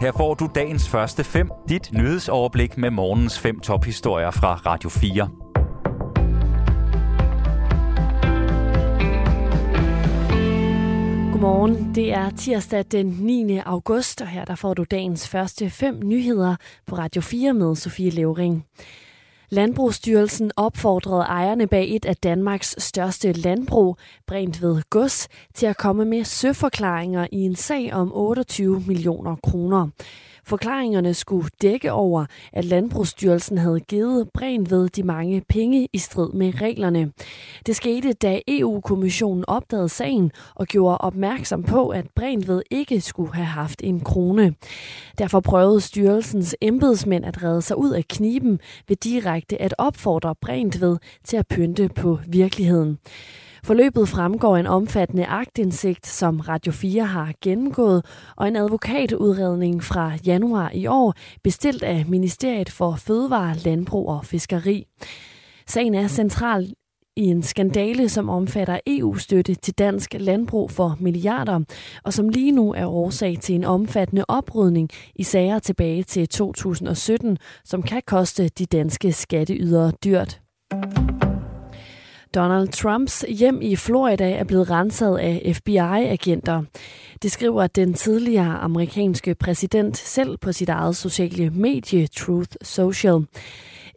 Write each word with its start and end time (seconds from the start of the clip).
Her 0.00 0.12
får 0.12 0.34
du 0.34 0.48
dagens 0.54 0.88
første 0.88 1.24
fem, 1.24 1.50
dit 1.68 1.92
nyhedsoverblik 1.92 2.78
med 2.78 2.90
morgens 2.90 3.38
fem 3.38 3.60
tophistorier 3.60 4.30
fra 4.30 4.54
Radio 4.54 4.90
4. 4.90 5.28
Godmorgen. 11.32 11.94
Det 11.94 12.12
er 12.12 12.30
tirsdag 12.30 12.84
den 12.92 13.06
9. 13.06 13.58
august, 13.58 14.20
og 14.20 14.28
her 14.28 14.44
der 14.44 14.54
får 14.54 14.74
du 14.74 14.84
dagens 14.90 15.28
første 15.28 15.70
fem 15.70 16.00
nyheder 16.02 16.56
på 16.86 16.96
Radio 16.96 17.22
4 17.22 17.54
med 17.54 17.74
Sofie 17.74 18.10
Levering. 18.10 18.64
Landbrugsstyrelsen 19.52 20.50
opfordrede 20.56 21.22
ejerne 21.22 21.66
bag 21.66 21.96
et 21.96 22.04
af 22.04 22.16
Danmarks 22.16 22.74
største 22.78 23.32
landbrug, 23.32 23.96
Brent 24.26 24.62
ved 24.62 24.82
Gods, 24.90 25.28
til 25.54 25.66
at 25.66 25.76
komme 25.76 26.04
med 26.04 26.24
søforklaringer 26.24 27.26
i 27.32 27.36
en 27.36 27.56
sag 27.56 27.92
om 27.92 28.12
28 28.14 28.82
millioner 28.86 29.36
kroner. 29.42 29.88
Forklaringerne 30.50 31.14
skulle 31.14 31.48
dække 31.62 31.92
over, 31.92 32.26
at 32.52 32.64
Landbrugsstyrelsen 32.64 33.58
havde 33.58 33.80
givet 33.80 34.28
Bren 34.34 34.70
ved 34.70 34.88
de 34.88 35.02
mange 35.02 35.42
penge 35.48 35.88
i 35.92 35.98
strid 35.98 36.32
med 36.32 36.60
reglerne. 36.60 37.12
Det 37.66 37.76
skete, 37.76 38.12
da 38.12 38.40
EU-kommissionen 38.48 39.44
opdagede 39.48 39.88
sagen 39.88 40.32
og 40.54 40.66
gjorde 40.66 40.98
opmærksom 40.98 41.62
på, 41.62 41.88
at 41.88 42.06
ved 42.48 42.62
ikke 42.70 43.00
skulle 43.00 43.34
have 43.34 43.46
haft 43.46 43.80
en 43.84 44.00
krone. 44.00 44.54
Derfor 45.18 45.40
prøvede 45.40 45.80
styrelsens 45.80 46.56
embedsmænd 46.60 47.24
at 47.24 47.42
redde 47.42 47.62
sig 47.62 47.78
ud 47.78 47.90
af 47.90 48.04
kniben 48.08 48.60
ved 48.88 48.96
direkte 48.96 49.62
at 49.62 49.74
opfordre 49.78 50.34
ved 50.80 50.96
til 51.24 51.36
at 51.36 51.46
pynte 51.48 51.88
på 51.88 52.18
virkeligheden. 52.28 52.98
Forløbet 53.64 54.08
fremgår 54.08 54.56
en 54.56 54.66
omfattende 54.66 55.26
agtindsigt, 55.26 56.06
som 56.06 56.40
Radio 56.40 56.72
4 56.72 57.04
har 57.04 57.32
gennemgået, 57.42 58.04
og 58.36 58.48
en 58.48 58.56
advokatudredning 58.56 59.84
fra 59.84 60.12
januar 60.26 60.70
i 60.74 60.86
år, 60.86 61.14
bestilt 61.44 61.82
af 61.82 62.04
Ministeriet 62.08 62.70
for 62.70 62.96
Fødevare, 62.96 63.56
Landbrug 63.56 64.08
og 64.08 64.24
Fiskeri. 64.24 64.86
Sagen 65.66 65.94
er 65.94 66.08
central 66.08 66.74
i 67.16 67.24
en 67.24 67.42
skandale, 67.42 68.08
som 68.08 68.28
omfatter 68.28 68.80
EU-støtte 68.86 69.54
til 69.54 69.74
dansk 69.74 70.14
landbrug 70.18 70.70
for 70.70 70.96
milliarder, 71.00 71.60
og 72.04 72.12
som 72.12 72.28
lige 72.28 72.52
nu 72.52 72.74
er 72.74 72.86
årsag 72.86 73.38
til 73.40 73.54
en 73.54 73.64
omfattende 73.64 74.24
oprydning 74.28 74.88
i 75.14 75.22
sager 75.22 75.58
tilbage 75.58 76.02
til 76.02 76.28
2017, 76.28 77.38
som 77.64 77.82
kan 77.82 78.02
koste 78.06 78.48
de 78.48 78.66
danske 78.66 79.12
skatteydere 79.12 79.92
dyrt. 80.04 80.40
Donald 82.34 82.68
Trumps 82.68 83.24
hjem 83.28 83.62
i 83.62 83.76
Florida 83.76 84.30
er 84.30 84.44
blevet 84.44 84.70
renset 84.70 85.18
af 85.18 85.52
FBI-agenter. 85.56 86.62
Det 87.22 87.32
skriver 87.32 87.66
den 87.66 87.94
tidligere 87.94 88.58
amerikanske 88.58 89.34
præsident 89.34 89.96
selv 89.96 90.36
på 90.36 90.52
sit 90.52 90.68
eget 90.68 90.96
sociale 90.96 91.50
medie 91.50 92.06
Truth 92.06 92.56
Social. 92.62 93.26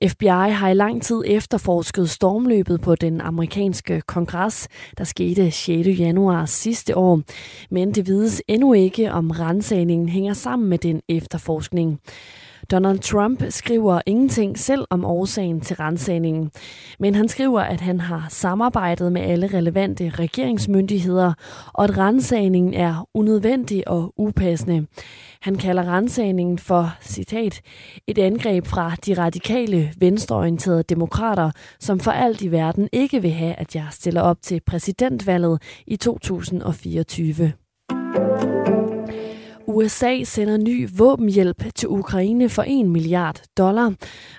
FBI 0.07 0.51
har 0.51 0.69
i 0.69 0.73
lang 0.73 1.01
tid 1.01 1.23
efterforsket 1.25 2.09
stormløbet 2.09 2.81
på 2.81 2.95
den 2.95 3.21
amerikanske 3.21 4.01
kongres, 4.01 4.67
der 4.97 5.03
skete 5.03 5.51
6. 5.51 5.99
januar 5.99 6.45
sidste 6.45 6.97
år. 6.97 7.21
Men 7.69 7.91
det 7.91 8.07
vides 8.07 8.41
endnu 8.47 8.73
ikke, 8.73 9.11
om 9.11 9.31
rensagningen 9.31 10.09
hænger 10.09 10.33
sammen 10.33 10.69
med 10.69 10.77
den 10.77 11.01
efterforskning. 11.09 11.99
Donald 12.71 12.99
Trump 12.99 13.43
skriver 13.49 14.01
ingenting 14.05 14.59
selv 14.59 14.85
om 14.89 15.05
årsagen 15.05 15.61
til 15.61 15.75
rensagningen, 15.75 16.51
men 16.99 17.15
han 17.15 17.27
skriver, 17.27 17.61
at 17.61 17.81
han 17.81 17.99
har 17.99 18.25
samarbejdet 18.29 19.11
med 19.11 19.21
alle 19.21 19.47
relevante 19.47 20.09
regeringsmyndigheder, 20.09 21.33
og 21.73 21.83
at 21.83 21.97
rensagningen 21.97 22.73
er 22.73 23.07
unødvendig 23.13 23.87
og 23.87 24.13
upassende. 24.17 24.87
Han 25.41 25.55
kalder 25.55 25.83
rensagningen 25.97 26.59
for, 26.59 26.95
citat, 27.01 27.61
et 28.07 28.17
angreb 28.17 28.67
fra 28.67 28.91
de 29.05 29.13
radikale, 29.13 29.93
venstreorienterede 29.97 30.83
demokrater, 30.83 31.51
som 31.79 31.99
for 31.99 32.11
alt 32.11 32.41
i 32.41 32.51
verden 32.51 32.89
ikke 32.91 33.21
vil 33.21 33.31
have, 33.31 33.53
at 33.53 33.75
jeg 33.75 33.87
stiller 33.91 34.21
op 34.21 34.37
til 34.41 34.61
præsidentvalget 34.65 35.61
i 35.87 35.95
2024. 35.95 37.62
USA 39.67 40.23
sender 40.23 40.57
ny 40.57 40.89
våbenhjælp 40.97 41.63
til 41.75 41.89
Ukraine 41.89 42.49
for 42.49 42.63
1 42.67 42.85
milliard 42.85 43.41
dollar, 43.57 43.93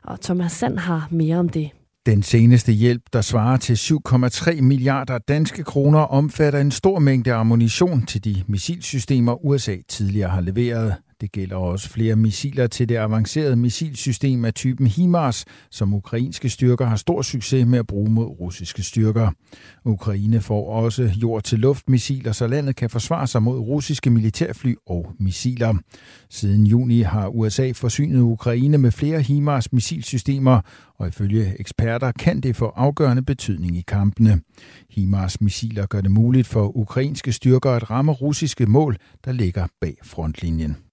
og 0.04 0.20
Thomas 0.20 0.52
Sand 0.52 0.78
har 0.78 1.08
mere 1.10 1.36
om 1.36 1.48
det. 1.48 1.70
Den 2.06 2.22
seneste 2.22 2.72
hjælp, 2.72 3.02
der 3.12 3.20
svarer 3.20 3.56
til 3.56 3.74
7,3 3.74 4.60
milliarder 4.60 5.18
danske 5.18 5.64
kroner, 5.64 6.00
omfatter 6.00 6.60
en 6.60 6.70
stor 6.70 6.98
mængde 6.98 7.32
ammunition 7.32 8.06
til 8.06 8.24
de 8.24 8.42
missilsystemer, 8.48 9.44
USA 9.44 9.76
tidligere 9.88 10.30
har 10.30 10.40
leveret. 10.40 10.94
Det 11.24 11.32
gælder 11.32 11.56
også 11.56 11.88
flere 11.88 12.16
missiler 12.16 12.66
til 12.66 12.88
det 12.88 12.96
avancerede 12.96 13.56
missilsystem 13.56 14.44
af 14.44 14.54
typen 14.54 14.86
HIMARS, 14.86 15.44
som 15.70 15.94
ukrainske 15.94 16.48
styrker 16.48 16.86
har 16.86 16.96
stor 16.96 17.22
succes 17.22 17.66
med 17.66 17.78
at 17.78 17.86
bruge 17.86 18.10
mod 18.10 18.26
russiske 18.26 18.82
styrker. 18.82 19.30
Ukraine 19.84 20.40
får 20.40 20.70
også 20.70 21.10
jord-til-luft-missiler, 21.22 22.32
så 22.32 22.46
landet 22.46 22.76
kan 22.76 22.90
forsvare 22.90 23.26
sig 23.26 23.42
mod 23.42 23.58
russiske 23.58 24.10
militærfly 24.10 24.74
og 24.86 25.12
missiler. 25.20 25.74
Siden 26.30 26.66
juni 26.66 27.00
har 27.00 27.28
USA 27.28 27.72
forsynet 27.72 28.20
Ukraine 28.20 28.78
med 28.78 28.90
flere 28.90 29.20
HIMARS 29.20 29.72
missilsystemer, 29.72 30.60
og 30.98 31.08
ifølge 31.08 31.60
eksperter 31.60 32.12
kan 32.12 32.40
det 32.40 32.56
få 32.56 32.66
afgørende 32.66 33.22
betydning 33.22 33.76
i 33.76 33.84
kampene. 33.88 34.40
HIMARS 34.90 35.40
missiler 35.40 35.86
gør 35.86 36.00
det 36.00 36.10
muligt 36.10 36.46
for 36.46 36.76
ukrainske 36.76 37.32
styrker 37.32 37.70
at 37.70 37.90
ramme 37.90 38.12
russiske 38.12 38.66
mål, 38.66 38.96
der 39.24 39.32
ligger 39.32 39.66
bag 39.80 39.96
frontlinjen. 40.02 40.83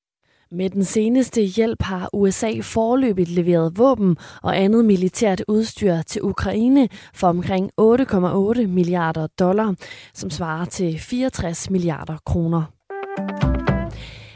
Med 0.54 0.70
den 0.70 0.84
seneste 0.84 1.42
hjælp 1.42 1.82
har 1.82 2.10
USA 2.14 2.52
forløbigt 2.62 3.30
leveret 3.30 3.78
våben 3.78 4.18
og 4.44 4.58
andet 4.58 4.86
militært 4.86 5.44
udstyr 5.48 5.96
til 6.08 6.22
Ukraine 6.24 6.88
for 7.14 7.28
omkring 7.28 7.72
8,8 7.82 8.68
milliarder 8.68 9.28
dollar, 9.40 9.76
som 10.14 10.30
svarer 10.30 10.66
til 10.66 11.00
64 11.00 11.70
milliarder 11.70 12.18
kroner. 12.26 12.64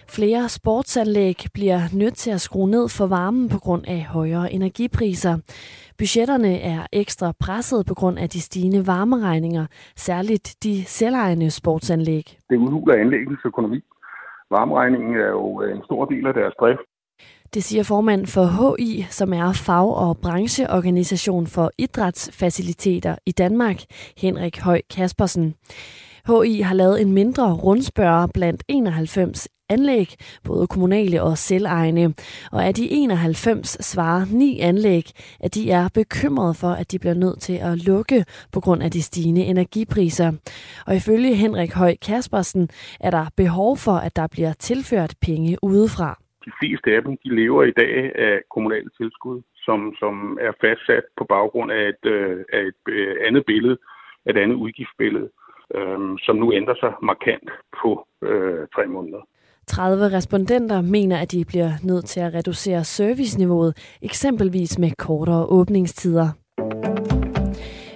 Flere 0.09 0.49
sportsanlæg 0.49 1.45
bliver 1.53 1.81
nødt 1.93 2.15
til 2.15 2.31
at 2.31 2.41
skrue 2.41 2.69
ned 2.69 2.89
for 2.89 3.07
varmen 3.07 3.49
på 3.49 3.59
grund 3.59 3.83
af 3.87 4.01
højere 4.01 4.53
energipriser. 4.53 5.37
Budgetterne 5.97 6.59
er 6.59 6.87
ekstra 6.93 7.33
presset 7.39 7.85
på 7.85 7.93
grund 7.93 8.19
af 8.19 8.29
de 8.29 8.41
stigende 8.41 8.87
varmeregninger, 8.87 9.65
særligt 9.95 10.55
de 10.63 10.83
selvejende 10.83 11.51
sportsanlæg. 11.51 12.39
Det 12.49 12.57
udhuler 12.57 12.95
anlæggens 12.95 13.39
økonomi 13.45 13.81
varmeregningen 14.49 15.15
er 15.15 15.29
jo 15.29 15.61
øh, 15.61 15.75
en 15.75 15.83
stor 15.83 16.05
del 16.05 16.27
af 16.27 16.33
deres 16.33 16.55
drift. 16.59 16.81
Det 17.55 17.63
siger 17.63 17.83
formand 17.83 18.27
for 18.27 18.75
HI, 18.77 19.05
som 19.09 19.33
er 19.33 19.53
fag- 19.53 19.95
og 19.95 20.17
brancheorganisation 20.17 21.47
for 21.47 21.71
idrætsfaciliteter 21.77 23.15
i 23.25 23.31
Danmark, 23.31 23.81
Henrik 24.17 24.59
Høj 24.59 24.81
Kaspersen. 24.89 25.53
HI 26.27 26.61
har 26.61 26.73
lavet 26.73 27.01
en 27.01 27.11
mindre 27.11 27.53
rundspørge 27.53 28.27
blandt 28.33 28.63
91 28.67 29.47
anlæg, 29.69 30.15
både 30.43 30.67
kommunale 30.67 31.23
og 31.23 31.37
selvejende. 31.37 32.13
Og 32.51 32.65
af 32.65 32.73
de 32.73 32.91
91 32.91 33.85
svarer 33.85 34.25
ni 34.31 34.59
anlæg, 34.59 35.11
at 35.39 35.55
de 35.55 35.71
er 35.71 35.89
bekymrede 35.93 36.53
for, 36.53 36.71
at 36.71 36.91
de 36.91 36.99
bliver 36.99 37.15
nødt 37.15 37.41
til 37.41 37.53
at 37.53 37.77
lukke 37.77 38.25
på 38.51 38.59
grund 38.59 38.83
af 38.83 38.91
de 38.91 39.01
stigende 39.01 39.43
energipriser. 39.43 40.31
Og 40.85 40.95
ifølge 40.95 41.35
Henrik 41.35 41.73
Høj 41.73 41.95
Kaspersen 42.01 42.69
er 42.99 43.11
der 43.11 43.25
behov 43.35 43.77
for, 43.77 43.95
at 43.95 44.15
der 44.15 44.27
bliver 44.27 44.53
tilført 44.53 45.15
penge 45.21 45.57
udefra. 45.61 46.24
De 46.45 46.51
fleste 46.59 46.87
af 46.95 47.01
dem 47.01 47.17
de 47.23 47.35
lever 47.35 47.63
i 47.63 47.71
dag 47.81 48.15
af 48.15 48.41
kommunale 48.53 48.89
tilskud, 48.97 49.41
som, 49.65 49.95
som 49.99 50.37
er 50.41 50.51
fastsat 50.61 51.05
på 51.17 51.23
baggrund 51.23 51.71
af 51.71 51.83
et, 51.93 52.03
øh, 52.15 52.45
af 52.53 52.61
et 52.61 52.83
øh, 52.87 53.15
andet 53.27 53.43
billede, 53.45 53.77
et 54.29 54.37
andet 54.37 54.55
udgiftsbillede, 54.55 55.29
øh, 55.75 55.99
som 56.25 56.35
nu 56.35 56.53
ændrer 56.53 56.75
sig 56.75 56.93
markant 57.01 57.49
på 57.81 58.07
øh, 58.23 58.67
tre 58.75 58.85
måneder. 58.87 59.21
30 59.67 60.17
respondenter 60.17 60.81
mener, 60.81 61.17
at 61.17 61.31
de 61.31 61.45
bliver 61.45 61.71
nødt 61.83 62.05
til 62.05 62.19
at 62.19 62.33
reducere 62.33 62.83
serviceniveauet, 62.83 63.97
eksempelvis 64.01 64.79
med 64.79 64.91
kortere 64.97 65.45
åbningstider. 65.45 66.27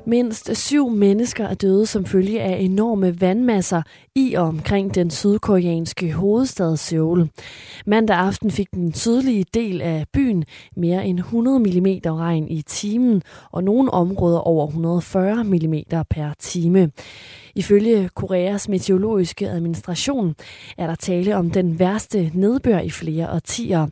Mindst 0.10 0.58
syv 0.58 0.90
mennesker 0.90 1.48
er 1.48 1.54
døde 1.54 1.86
som 1.86 2.06
følge 2.06 2.42
af 2.42 2.60
enorme 2.60 3.22
vandmasser 3.22 3.82
i 4.16 4.34
og 4.34 4.44
omkring 4.44 4.96
den 4.96 5.10
sydkoreanske 5.10 6.14
hovedstad 6.14 6.78
Seoul. 6.78 7.30
Mandag 7.86 8.18
aften 8.18 8.52
fik 8.52 8.72
den 8.72 8.94
sydlige 8.94 9.46
del 9.54 9.82
af 9.82 10.06
byen 10.14 10.44
mere 10.76 11.06
end 11.06 11.20
100 11.20 11.60
mm 11.60 11.88
regn 12.06 12.48
i 12.48 12.62
timen, 12.62 13.22
og 13.52 13.64
nogle 13.64 13.92
områder 13.92 14.40
over 14.40 14.68
140 14.68 15.44
mm 15.44 15.76
per 16.10 16.34
time. 16.40 16.92
Ifølge 17.60 18.10
Koreas 18.16 18.70
meteorologiske 18.70 19.50
administration 19.50 20.36
er 20.78 20.88
der 20.88 20.96
tale 20.96 21.36
om 21.36 21.52
den 21.52 21.80
værste 21.80 22.32
nedbør 22.34 22.80
i 22.80 22.90
flere 22.90 23.32
årtier. 23.32 23.88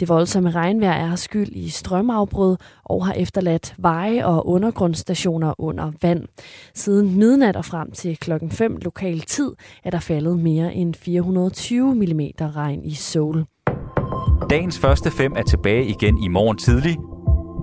Det 0.00 0.08
voldsomme 0.08 0.50
regnvejr 0.50 1.12
er 1.12 1.16
skyld 1.16 1.48
i 1.48 1.68
strømafbrud 1.68 2.56
og 2.84 3.06
har 3.06 3.12
efterladt 3.12 3.74
veje 3.78 4.26
og 4.26 4.48
undergrundsstationer 4.48 5.60
under 5.60 5.92
vand. 6.02 6.24
Siden 6.74 7.18
midnat 7.18 7.56
og 7.56 7.64
frem 7.64 7.90
til 7.90 8.16
klokken 8.16 8.50
5 8.50 8.76
lokal 8.76 9.20
tid 9.20 9.52
er 9.84 9.90
der 9.90 10.00
faldet 10.00 10.38
mere 10.38 10.74
end 10.74 10.94
420 10.94 11.94
mm 11.94 12.20
regn 12.40 12.84
i 12.84 12.94
Seoul. 12.94 13.44
Dagens 14.50 14.78
første 14.78 15.10
fem 15.10 15.32
er 15.36 15.42
tilbage 15.42 15.86
igen 15.86 16.22
i 16.24 16.28
morgen 16.28 16.58
tidlig. 16.58 16.96